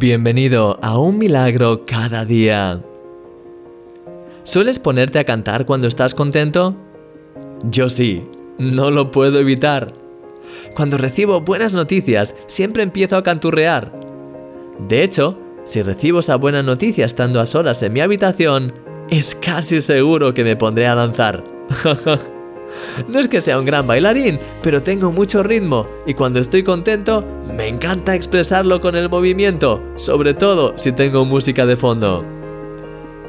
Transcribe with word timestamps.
Bienvenido 0.00 0.78
a 0.80 0.96
un 0.96 1.18
milagro 1.18 1.84
cada 1.84 2.24
día. 2.24 2.80
¿Sueles 4.44 4.78
ponerte 4.78 5.18
a 5.18 5.24
cantar 5.24 5.66
cuando 5.66 5.88
estás 5.88 6.14
contento? 6.14 6.76
Yo 7.64 7.90
sí, 7.90 8.22
no 8.58 8.92
lo 8.92 9.10
puedo 9.10 9.40
evitar. 9.40 9.92
Cuando 10.76 10.98
recibo 10.98 11.40
buenas 11.40 11.74
noticias, 11.74 12.36
siempre 12.46 12.84
empiezo 12.84 13.16
a 13.16 13.24
canturrear. 13.24 13.92
De 14.88 15.02
hecho, 15.02 15.36
si 15.64 15.82
recibo 15.82 16.20
esa 16.20 16.36
buena 16.36 16.62
noticia 16.62 17.04
estando 17.04 17.40
a 17.40 17.46
solas 17.46 17.82
en 17.82 17.92
mi 17.92 17.98
habitación, 17.98 18.74
es 19.10 19.34
casi 19.34 19.80
seguro 19.80 20.32
que 20.32 20.44
me 20.44 20.54
pondré 20.54 20.86
a 20.86 20.94
danzar. 20.94 21.42
No 23.08 23.18
es 23.18 23.28
que 23.28 23.40
sea 23.40 23.58
un 23.58 23.64
gran 23.64 23.86
bailarín, 23.86 24.38
pero 24.62 24.82
tengo 24.82 25.12
mucho 25.12 25.42
ritmo 25.42 25.86
y 26.06 26.14
cuando 26.14 26.40
estoy 26.40 26.62
contento 26.62 27.24
me 27.56 27.68
encanta 27.68 28.14
expresarlo 28.14 28.80
con 28.80 28.96
el 28.96 29.08
movimiento, 29.08 29.82
sobre 29.96 30.34
todo 30.34 30.74
si 30.76 30.92
tengo 30.92 31.24
música 31.24 31.66
de 31.66 31.76
fondo. 31.76 32.24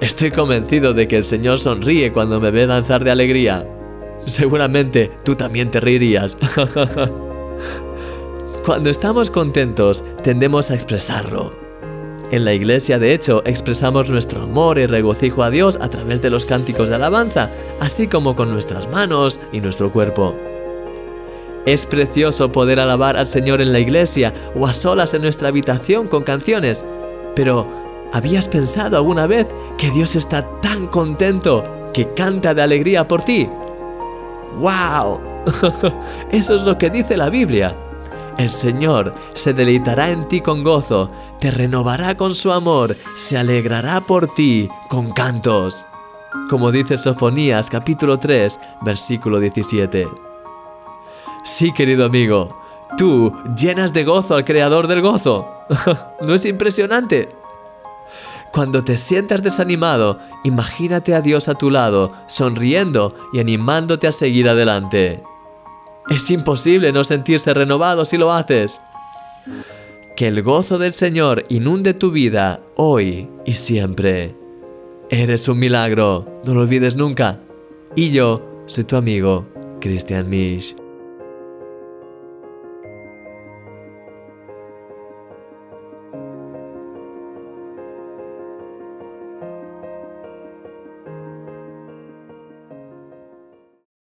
Estoy 0.00 0.30
convencido 0.30 0.92
de 0.92 1.08
que 1.08 1.16
el 1.16 1.24
Señor 1.24 1.58
sonríe 1.58 2.12
cuando 2.12 2.40
me 2.40 2.50
ve 2.50 2.66
danzar 2.66 3.04
de 3.04 3.10
alegría. 3.10 3.66
Seguramente 4.26 5.10
tú 5.24 5.34
también 5.34 5.70
te 5.70 5.80
reirías. 5.80 6.36
Cuando 8.64 8.88
estamos 8.88 9.30
contentos 9.30 10.04
tendemos 10.22 10.70
a 10.70 10.74
expresarlo, 10.74 11.52
en 12.34 12.44
la 12.44 12.52
iglesia, 12.52 12.98
de 12.98 13.14
hecho, 13.14 13.42
expresamos 13.44 14.10
nuestro 14.10 14.42
amor 14.42 14.78
y 14.78 14.86
regocijo 14.86 15.44
a 15.44 15.50
Dios 15.50 15.78
a 15.80 15.88
través 15.88 16.20
de 16.20 16.30
los 16.30 16.46
cánticos 16.46 16.88
de 16.88 16.96
alabanza, 16.96 17.48
así 17.80 18.08
como 18.08 18.34
con 18.34 18.50
nuestras 18.50 18.88
manos 18.90 19.38
y 19.52 19.60
nuestro 19.60 19.92
cuerpo. 19.92 20.34
Es 21.64 21.86
precioso 21.86 22.50
poder 22.50 22.80
alabar 22.80 23.16
al 23.16 23.28
Señor 23.28 23.60
en 23.60 23.72
la 23.72 23.78
iglesia 23.78 24.34
o 24.56 24.66
a 24.66 24.72
solas 24.72 25.14
en 25.14 25.22
nuestra 25.22 25.48
habitación 25.48 26.08
con 26.08 26.24
canciones, 26.24 26.84
pero 27.36 27.68
¿habías 28.12 28.48
pensado 28.48 28.96
alguna 28.96 29.28
vez 29.28 29.46
que 29.78 29.90
Dios 29.92 30.16
está 30.16 30.44
tan 30.60 30.88
contento 30.88 31.90
que 31.92 32.12
canta 32.14 32.52
de 32.52 32.62
alegría 32.62 33.06
por 33.06 33.22
ti? 33.22 33.48
¡Wow! 34.58 35.20
Eso 36.32 36.56
es 36.56 36.62
lo 36.62 36.76
que 36.78 36.90
dice 36.90 37.16
la 37.16 37.30
Biblia. 37.30 37.76
El 38.36 38.50
Señor 38.50 39.14
se 39.32 39.52
deleitará 39.52 40.10
en 40.10 40.26
ti 40.26 40.40
con 40.40 40.64
gozo, 40.64 41.10
te 41.38 41.52
renovará 41.52 42.16
con 42.16 42.34
su 42.34 42.50
amor, 42.50 42.96
se 43.16 43.38
alegrará 43.38 44.00
por 44.00 44.34
ti 44.34 44.68
con 44.88 45.12
cantos. 45.12 45.86
Como 46.50 46.72
dice 46.72 46.98
Sofonías 46.98 47.70
capítulo 47.70 48.18
3, 48.18 48.58
versículo 48.82 49.38
17. 49.38 50.08
Sí, 51.44 51.72
querido 51.72 52.06
amigo, 52.06 52.60
tú 52.98 53.32
llenas 53.56 53.92
de 53.92 54.02
gozo 54.02 54.34
al 54.34 54.44
Creador 54.44 54.88
del 54.88 55.00
gozo. 55.00 55.48
¿No 56.26 56.34
es 56.34 56.44
impresionante? 56.44 57.28
Cuando 58.52 58.82
te 58.82 58.96
sientas 58.96 59.42
desanimado, 59.42 60.18
imagínate 60.42 61.14
a 61.14 61.20
Dios 61.20 61.48
a 61.48 61.54
tu 61.54 61.70
lado, 61.70 62.12
sonriendo 62.26 63.14
y 63.32 63.38
animándote 63.38 64.08
a 64.08 64.12
seguir 64.12 64.48
adelante. 64.48 65.22
Es 66.08 66.30
imposible 66.30 66.92
no 66.92 67.04
sentirse 67.04 67.54
renovado 67.54 68.04
si 68.04 68.18
lo 68.18 68.32
haces. 68.32 68.80
Que 70.16 70.28
el 70.28 70.42
gozo 70.42 70.78
del 70.78 70.92
Señor 70.92 71.44
inunde 71.48 71.94
tu 71.94 72.10
vida 72.12 72.60
hoy 72.76 73.28
y 73.44 73.54
siempre. 73.54 74.34
Eres 75.10 75.48
un 75.48 75.58
milagro, 75.58 76.26
no 76.44 76.54
lo 76.54 76.62
olvides 76.62 76.94
nunca. 76.96 77.40
Y 77.96 78.10
yo 78.10 78.42
soy 78.66 78.84
tu 78.84 78.96
amigo, 78.96 79.46
Christian 79.80 80.28
Misch. 80.28 80.76